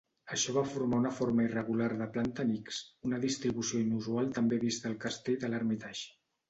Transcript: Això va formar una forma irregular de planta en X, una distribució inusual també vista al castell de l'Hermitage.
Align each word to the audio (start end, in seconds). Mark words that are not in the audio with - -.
Això 0.35 0.53
va 0.53 0.61
formar 0.69 1.01
una 1.01 1.11
forma 1.17 1.45
irregular 1.49 1.91
de 2.01 2.09
planta 2.17 2.47
en 2.47 2.55
X, 2.55 2.81
una 3.11 3.23
distribució 3.29 3.83
inusual 3.87 4.35
també 4.41 4.61
vista 4.69 4.93
al 4.95 5.01
castell 5.07 5.41
de 5.47 5.55
l'Hermitage. 5.55 6.15